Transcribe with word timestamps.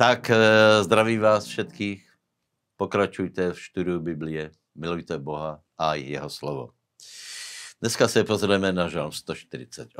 Tak 0.00 0.32
e, 0.32 0.36
zdraví 0.80 1.20
vás 1.20 1.44
všetkých. 1.44 2.00
Pokračujte 2.80 3.52
v 3.52 3.58
štúdiu 3.60 4.00
Biblie, 4.00 4.48
milujte 4.72 5.20
Boha 5.20 5.60
a 5.76 5.92
jeho 5.92 6.32
slovo. 6.32 6.72
Dneska 7.84 8.08
se 8.08 8.24
pozrieme 8.24 8.72
na 8.72 8.88
žalm 8.88 9.12
148, 9.12 9.92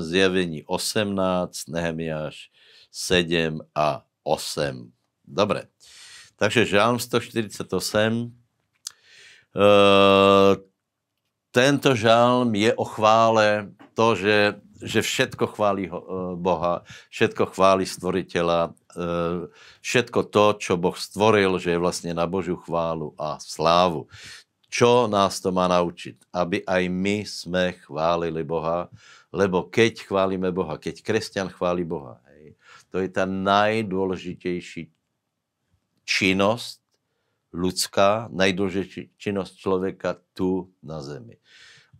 zjevení 0.00 0.60
18, 0.68 1.72
Nehemiáš 1.72 2.52
7 2.92 3.64
a 3.72 4.04
8. 4.28 4.92
Dobre, 5.24 5.72
takže 6.36 6.68
žalm 6.68 7.00
148. 7.00 7.64
E, 7.64 8.28
tento 11.48 11.96
žalm 11.96 12.52
je 12.52 12.76
o 12.76 12.84
chvále 12.84 13.72
to, 13.96 14.12
že 14.20 14.60
že 14.80 15.04
všetko 15.04 15.44
chváli 15.56 15.86
eh, 15.86 15.92
Boha, 16.36 16.82
všetko 17.12 17.52
chváli 17.52 17.84
stvoriteľa, 17.84 18.72
eh, 18.72 18.79
všetko 19.80 20.20
to, 20.30 20.44
čo 20.58 20.74
Boh 20.80 20.96
stvoril, 20.96 21.58
že 21.58 21.74
je 21.74 21.82
vlastne 21.82 22.12
na 22.14 22.26
Božiu 22.26 22.58
chválu 22.58 23.14
a 23.14 23.38
slávu. 23.38 24.10
Čo 24.70 25.10
nás 25.10 25.42
to 25.42 25.50
má 25.50 25.66
naučiť? 25.66 26.30
Aby 26.30 26.62
aj 26.62 26.82
my 26.86 27.16
sme 27.26 27.64
chválili 27.82 28.46
Boha, 28.46 28.86
lebo 29.34 29.66
keď 29.66 30.06
chválime 30.06 30.54
Boha, 30.54 30.78
keď 30.78 31.02
kresťan 31.02 31.50
chváli 31.50 31.82
Boha, 31.82 32.22
hej, 32.34 32.54
to 32.90 33.02
je 33.02 33.10
tá 33.10 33.26
najdôležitejší 33.26 34.90
činnosť 36.06 36.78
ľudská, 37.50 38.30
najdôležitejší 38.30 39.18
činnosť 39.18 39.52
človeka 39.58 40.22
tu 40.34 40.70
na 40.82 41.02
zemi 41.02 41.38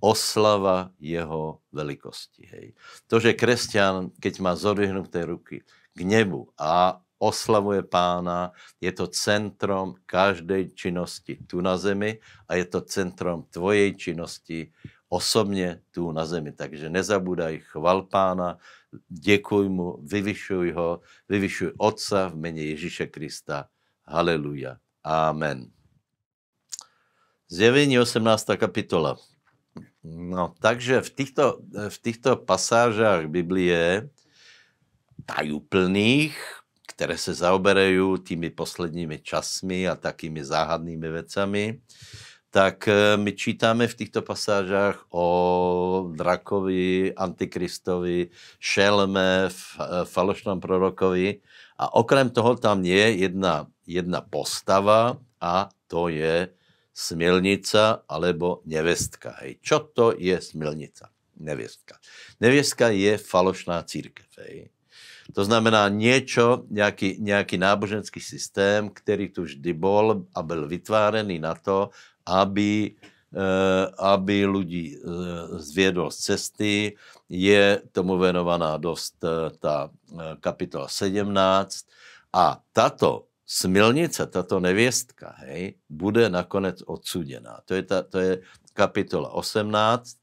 oslava 0.01 0.89
jeho 0.97 1.61
velikosti. 1.69 2.49
Hej. 2.49 2.67
To, 3.13 3.21
že 3.21 3.37
kresťan, 3.37 4.09
keď 4.17 4.35
má 4.41 4.57
zodvihnuté 4.57 5.29
ruky 5.29 5.61
k 6.01 6.09
nebu 6.09 6.49
a 6.57 6.97
oslavuje 7.21 7.85
pána, 7.85 8.57
je 8.81 8.89
to 8.97 9.05
centrom 9.13 10.01
každej 10.09 10.73
činnosti 10.73 11.37
tu 11.45 11.61
na 11.61 11.77
zemi 11.77 12.17
a 12.49 12.57
je 12.57 12.65
to 12.65 12.81
centrom 12.81 13.45
tvojej 13.53 13.93
činnosti 13.93 14.73
osobne 15.13 15.85
tu 15.93 16.09
na 16.17 16.25
zemi. 16.25 16.57
Takže 16.57 16.89
nezabúdaj, 16.89 17.77
chval 17.77 18.09
pána, 18.09 18.57
děkuj 19.13 19.69
mu, 19.69 20.01
vyvyšuj 20.01 20.73
ho, 20.73 21.05
vyvyšuj 21.29 21.77
Otca 21.77 22.33
v 22.33 22.35
mene 22.41 22.65
Ježíše 22.73 23.13
Krista. 23.13 23.69
Haleluja. 24.09 24.81
Amen. 25.05 25.69
Zjevení 27.53 28.01
18. 28.01 28.57
kapitola. 28.57 29.21
No, 30.05 30.57
takže 30.65 31.05
v 31.05 31.11
týchto, 31.13 31.61
v 31.69 31.97
týchto 32.01 32.41
pasážach 32.41 33.29
Biblie 33.29 34.09
tajúplných, 35.31 36.35
ktoré 36.91 37.15
sa 37.15 37.31
zaoberajú 37.31 38.19
tými 38.19 38.51
posledními 38.51 39.23
časmi 39.23 39.87
a 39.87 39.95
takými 39.95 40.43
záhadnými 40.43 41.09
vecami, 41.23 41.79
tak 42.51 42.91
e, 42.91 43.15
my 43.15 43.31
čítame 43.31 43.87
v 43.87 43.95
týchto 43.95 44.27
pasážach 44.27 45.07
o 45.15 46.11
drakovi, 46.11 47.15
antikristovi, 47.15 48.35
šelme, 48.59 49.47
e, 49.47 49.51
falošnom 50.03 50.59
prorokovi 50.59 51.39
a 51.79 51.95
okrem 51.95 52.35
toho 52.35 52.59
tam 52.59 52.83
je 52.83 53.23
jedna, 53.23 53.71
jedna 53.87 54.19
postava 54.27 55.23
a 55.39 55.71
to 55.87 56.11
je 56.11 56.51
smilnica 56.91 58.03
alebo 58.11 58.67
nevestka. 58.67 59.39
Hej. 59.41 59.63
Čo 59.63 59.87
to 59.95 60.07
je 60.19 60.37
smilnica? 60.43 61.15
Neviestka. 61.41 61.97
Neviestka 62.43 62.93
je 62.93 63.17
falošná 63.17 63.81
církev. 63.87 64.27
Hej. 64.45 64.75
To 65.33 65.43
znamená 65.47 65.87
niečo, 65.89 66.67
nejaký, 66.71 67.23
nejaký 67.23 67.57
náboženský 67.61 68.19
systém, 68.19 68.91
ktorý 68.91 69.31
tu 69.31 69.47
vždy 69.47 69.73
bol 69.77 70.27
a 70.35 70.41
byl 70.43 70.67
vytvárený 70.67 71.39
na 71.39 71.55
to, 71.55 71.95
aby, 72.27 72.91
e, 72.91 73.43
aby 73.99 74.37
ľudí 74.47 74.85
e, 74.93 74.97
zviedol 75.63 76.11
z 76.11 76.19
cesty. 76.35 76.75
Je 77.31 77.79
tomu 77.95 78.19
venovaná 78.19 78.75
dosť 78.81 79.15
e, 79.23 79.29
tá 79.59 79.89
kapitola 80.43 80.91
17. 80.91 81.31
A 82.31 82.59
táto 82.75 83.31
smilnica, 83.51 84.27
tato 84.27 84.61
nevěstka, 84.61 85.35
hej, 85.43 85.75
bude 85.91 86.31
nakonec 86.31 86.83
odsudená. 86.87 87.59
To 87.67 87.75
je, 87.75 87.83
ta, 87.83 88.03
to 88.03 88.19
je 88.19 88.33
kapitola 88.79 89.35
18 89.35 90.15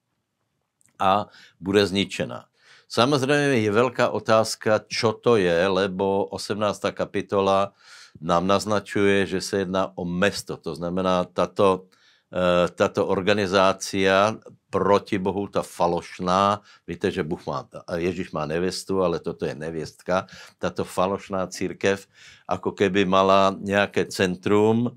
a 1.00 1.28
bude 1.60 1.84
zničená. 1.84 2.48
Samozřejmě 2.90 3.60
je 3.60 3.72
velká 3.72 4.10
otázka, 4.10 4.80
čo 4.88 5.14
to 5.14 5.36
je, 5.36 5.68
lebo 5.68 6.26
18. 6.26 6.82
kapitola 6.92 7.74
nám 8.22 8.48
naznačuje, 8.48 9.26
že 9.26 9.42
se 9.42 9.60
jedná 9.60 9.92
o 9.96 10.06
mesto. 10.06 10.58
To 10.58 10.76
znamená, 10.76 11.24
tato, 11.24 11.86
eh, 12.34 12.68
tato 12.72 13.08
organizácia 13.08 14.40
proti 14.70 15.18
Bohu, 15.18 15.48
ta 15.48 15.64
falošná, 15.64 16.62
víte, 16.88 17.12
že 17.12 17.24
Bůh 17.24 17.46
má, 17.48 17.68
Ježíš 17.96 18.32
má 18.32 18.46
nevestu, 18.46 19.04
ale 19.04 19.20
toto 19.20 19.46
je 19.46 19.56
nevěstka, 19.56 20.28
tato 20.60 20.84
falošná 20.84 21.48
církev, 21.48 22.08
ako 22.48 22.72
keby 22.72 23.06
mala 23.06 23.56
nějaké 23.60 24.06
centrum 24.06 24.88
e, 24.88 24.92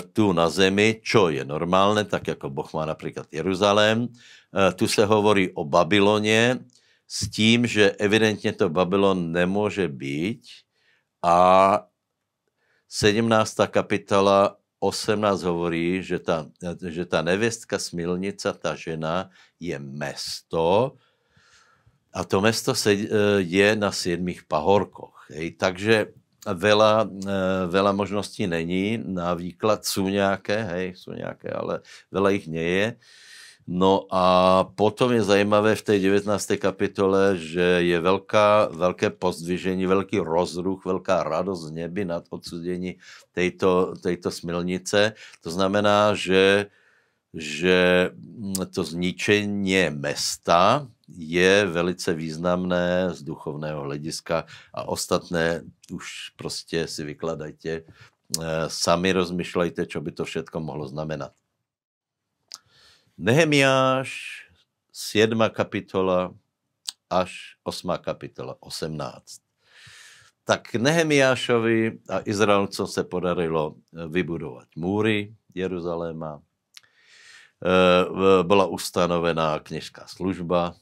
tu 0.00 0.32
na 0.32 0.48
zemi, 0.48 1.02
čo 1.02 1.28
je 1.28 1.44
normálne, 1.44 2.04
tak 2.04 2.28
jako 2.28 2.50
Boh 2.50 2.72
má 2.74 2.86
například 2.86 3.26
Jeruzalém. 3.32 4.08
E, 4.08 4.72
tu 4.72 4.88
se 4.88 5.04
hovorí 5.06 5.50
o 5.54 5.64
Babyloně 5.64 6.58
s 7.08 7.30
tím, 7.30 7.66
že 7.66 7.90
evidentně 7.90 8.52
to 8.52 8.68
Babylon 8.68 9.32
nemůže 9.32 9.88
být 9.88 10.42
a 11.22 11.86
17. 12.88 13.56
kapitola 13.66 14.56
18 14.78 15.42
hovorí, 15.42 16.02
že 16.02 16.18
tá, 16.18 16.46
že 16.88 17.08
tá 17.08 17.24
nevestka 17.24 17.80
Smilnica, 17.80 18.52
tá 18.52 18.76
žena, 18.76 19.32
je 19.58 19.74
mesto 19.78 20.94
a 22.16 22.24
to 22.24 22.40
mesto 22.40 22.74
se, 22.74 22.92
e, 22.92 23.06
je 23.44 23.76
na 23.76 23.92
siedmých 23.92 24.48
pahorkoch. 24.48 25.28
Hej. 25.28 25.60
Takže 25.60 25.94
veľa, 26.48 27.04
e, 27.04 27.36
veľa 27.68 27.92
možností 27.92 28.48
není 28.48 28.96
na 28.96 29.36
výklad. 29.36 29.84
Sú 29.84 30.08
nejaké, 30.08 30.56
hej, 30.56 30.86
sú 30.96 31.12
nejaké, 31.12 31.52
ale 31.52 31.84
veľa 32.08 32.30
ich 32.32 32.48
nie 32.48 32.64
je. 32.64 32.88
No 33.66 34.06
a 34.14 34.62
potom 34.78 35.10
je 35.10 35.26
zajímavé 35.26 35.74
v 35.74 35.82
tej 35.82 35.98
19. 36.22 36.30
kapitole, 36.54 37.34
že 37.34 37.82
je 37.82 37.98
veľká, 37.98 38.70
veľké 38.70 39.18
pozdvižení, 39.18 39.90
veľký 39.90 40.22
rozruch, 40.22 40.86
veľká 40.86 41.26
radosť 41.26 41.62
z 41.66 41.70
neby 41.74 42.06
nad 42.06 42.22
odsudení 42.30 43.02
tejto, 43.34 43.98
tejto 43.98 44.30
smilnice. 44.30 45.18
To 45.42 45.50
znamená, 45.50 46.14
že, 46.14 46.70
že 47.34 48.14
to 48.70 48.86
zničenie 48.86 49.90
mesta 49.90 50.86
je 51.10 51.66
velice 51.66 52.14
významné 52.14 53.18
z 53.18 53.20
duchovného 53.26 53.82
hlediska 53.82 54.46
a 54.74 54.86
ostatné 54.86 55.66
už 55.90 56.38
prostě 56.38 56.86
si 56.86 57.02
vykladajte, 57.02 57.82
eh, 57.82 58.64
sami 58.70 59.10
rozmýšlejte, 59.10 59.86
čo 59.90 59.98
by 59.98 60.10
to 60.14 60.22
všetko 60.22 60.62
mohlo 60.62 60.86
znamenat. 60.86 61.34
Nehemiáš, 63.16 64.44
7. 64.92 65.32
kapitola 65.48 66.36
až 67.08 67.56
8. 67.64 67.96
kapitola, 68.04 68.60
18. 68.60 69.40
Tak 70.44 70.76
Nehemiášovi 70.76 72.04
a 72.12 72.20
Izraelcom 72.28 72.84
se 72.84 73.00
podarilo 73.08 73.72
eh, 73.72 74.04
vybudovať 74.04 74.68
múry 74.76 75.32
Jeruzaléma. 75.56 76.36
Eh, 76.36 76.44
bola 78.44 78.68
ustanovená 78.68 79.64
knižská 79.64 80.12
služba 80.12 80.76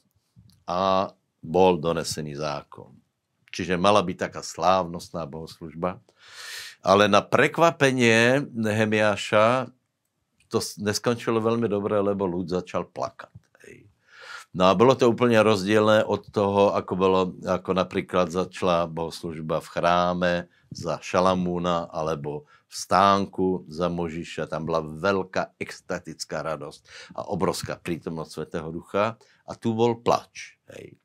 a 0.67 1.15
bol 1.39 1.79
donesený 1.79 2.35
zákon. 2.35 2.91
Čiže 3.47 3.79
mala 3.79 4.03
byť 4.03 4.27
taká 4.27 4.43
slávnostná 4.43 5.23
bohoslužba. 5.23 6.03
Ale 6.83 7.07
na 7.07 7.23
prekvapenie 7.23 8.43
Nehemiáša 8.51 9.71
to 10.55 10.63
neskončilo 10.79 11.43
velmi 11.43 11.67
dobré, 11.67 11.99
lebo 11.99 12.23
ľud 12.23 12.47
začal 12.47 12.87
plakat. 12.87 13.35
Hej. 13.67 13.91
No 14.55 14.71
a 14.71 14.75
bylo 14.75 14.95
to 14.95 15.11
úplně 15.11 15.43
rozdílné 15.43 16.03
od 16.03 16.31
toho, 16.31 16.75
ako, 16.75 16.95
bylo, 16.95 17.21
ako 17.43 17.73
například 17.73 18.31
začala 18.31 18.87
bohoslužba 18.87 19.59
v 19.59 19.67
chráme 19.67 20.33
za 20.71 20.95
Šalamúna 21.03 21.91
alebo 21.91 22.47
v 22.71 22.75
stánku 22.75 23.67
za 23.67 23.91
Možiša. 23.91 24.47
Tam 24.47 24.65
byla 24.65 24.79
velká 24.79 25.51
extatická 25.59 26.41
radost 26.41 26.87
a 27.15 27.27
obrovská 27.27 27.75
prítomnost 27.75 28.31
Svetého 28.31 28.71
Ducha. 28.71 29.19
A 29.47 29.55
tu 29.59 29.75
bol 29.75 29.99
plač. 29.99 30.55
Hej. 30.71 30.95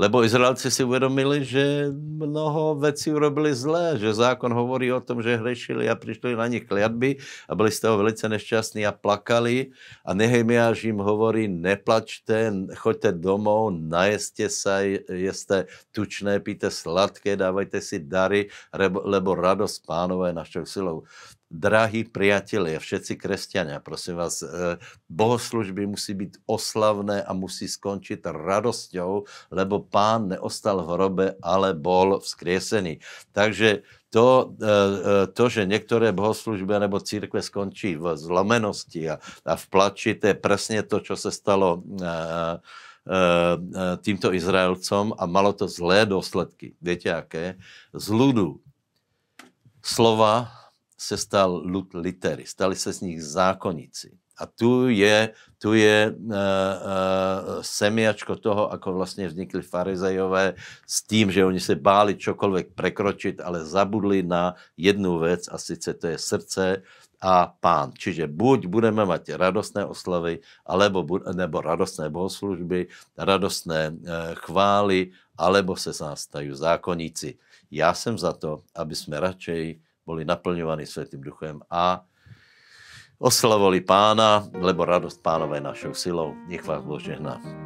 Lebo 0.00 0.24
Izraelci 0.24 0.72
si 0.72 0.80
uvedomili, 0.80 1.44
že 1.44 1.92
mnoho 1.92 2.80
vecí 2.80 3.12
urobili 3.12 3.52
zlé, 3.52 4.00
že 4.00 4.16
zákon 4.16 4.48
hovorí 4.48 4.88
o 4.88 5.04
tom, 5.04 5.20
že 5.20 5.36
hrešili 5.36 5.84
a 5.84 5.92
prišli 5.92 6.32
na 6.32 6.48
nich 6.48 6.64
kliatby 6.64 7.20
a 7.44 7.52
byli 7.52 7.68
z 7.68 7.78
toho 7.84 8.00
velice 8.00 8.24
nešťastní 8.24 8.88
a 8.88 8.96
plakali. 8.96 9.68
A 10.00 10.16
Nehemiáš 10.16 10.88
im 10.88 10.96
hovorí, 10.96 11.44
neplačte, 11.44 12.72
choďte 12.80 13.20
domov, 13.20 13.76
najeste 13.76 14.48
sa, 14.48 14.80
jeste 15.12 15.68
tučné, 15.92 16.40
píte 16.40 16.72
sladké, 16.72 17.36
dávajte 17.36 17.84
si 17.84 18.00
dary, 18.00 18.48
lebo 19.04 19.36
radosť 19.36 19.76
pánové 19.84 20.32
našou 20.32 20.64
silou 20.64 21.04
drahí 21.52 22.08
priatelia, 22.08 22.80
všetci 22.80 23.20
kresťania, 23.20 23.84
prosím 23.84 24.16
vás, 24.16 24.40
eh, 24.40 24.80
bohoslužby 25.12 25.84
musí 25.84 26.16
byť 26.16 26.48
oslavné 26.48 27.20
a 27.20 27.36
musí 27.36 27.68
skončiť 27.68 28.24
radosťou, 28.24 29.28
lebo 29.52 29.84
pán 29.84 30.32
neostal 30.32 30.80
v 30.80 30.88
hrobe, 30.96 31.26
ale 31.44 31.76
bol 31.76 32.24
vzkriesený. 32.24 33.04
Takže 33.36 33.84
to, 34.08 34.56
eh, 34.56 34.64
eh, 34.64 35.26
to, 35.28 35.44
že 35.52 35.68
některé 35.68 36.12
bohoslužby 36.16 36.80
nebo 36.80 36.96
církve 37.04 37.44
skončí 37.44 38.00
v 38.00 38.16
zlomenosti 38.16 39.12
a, 39.12 39.20
a 39.44 39.52
v 39.52 39.64
plači, 39.68 40.16
to 40.16 40.32
je 40.32 40.34
presne 40.34 40.80
to, 40.82 41.04
čo 41.04 41.16
se 41.20 41.28
stalo 41.28 41.84
týmto 43.98 44.30
Izraelcom 44.30 45.10
a 45.18 45.26
malo 45.26 45.50
to 45.50 45.66
zlé 45.66 46.06
dôsledky. 46.06 46.78
Viete 46.78 47.10
aké? 47.10 47.58
Z 47.90 48.14
ľudu 48.14 48.62
slova 49.82 50.61
se 51.02 51.16
stal 51.18 51.62
lud 51.66 51.94
litery, 51.94 52.46
stali 52.46 52.78
se 52.78 52.92
z 52.92 53.00
nich 53.00 53.18
zákonníci. 53.18 54.14
A 54.38 54.46
tu 54.46 54.88
je, 54.88 55.34
tu 55.58 55.74
je 55.74 56.08
uh, 56.08 56.16
uh, 56.16 56.36
semiačko 57.60 58.36
toho, 58.36 58.72
ako 58.72 58.92
vlastně 58.92 59.28
vznikli 59.28 59.62
farizejové 59.62 60.54
s 60.86 61.02
tím, 61.02 61.30
že 61.30 61.44
oni 61.44 61.60
se 61.60 61.74
báli 61.74 62.16
čokoľvek 62.16 62.74
prekročit, 62.74 63.36
ale 63.40 63.62
zabudli 63.62 64.22
na 64.22 64.54
jednu 64.76 65.18
věc 65.18 65.46
a 65.52 65.58
sice 65.58 65.94
to 65.94 66.06
je 66.06 66.18
srdce 66.18 66.82
a 67.22 67.54
pán. 67.60 67.92
Čiže 67.92 68.26
buď 68.26 68.66
budeme 68.66 69.04
mať 69.04 69.36
radostné 69.36 69.84
oslavy, 69.84 70.40
alebo, 70.66 71.06
nebo 71.34 71.60
radostné 71.60 72.10
bohoslužby, 72.10 72.88
radostné 73.14 73.90
uh, 73.90 74.34
chvály, 74.34 75.12
alebo 75.38 75.76
se 75.76 75.92
nás 76.00 76.24
stajú 76.24 76.56
zákonníci. 76.56 77.38
Já 77.70 77.94
jsem 77.94 78.18
za 78.18 78.32
to, 78.32 78.64
aby 78.74 78.96
jsme 78.96 79.20
radšej 79.20 79.80
boli 80.02 80.26
naplňovaní 80.26 80.86
Svetým 80.86 81.22
duchem 81.22 81.62
a 81.70 82.02
oslavovali 83.22 83.86
pána, 83.86 84.42
lebo 84.50 84.82
radosť 84.82 85.22
pánové 85.22 85.62
našou 85.62 85.94
silou. 85.94 86.34
Nech 86.50 86.66
vás 86.66 86.82
Boh 86.82 86.98
žehná. 86.98 87.61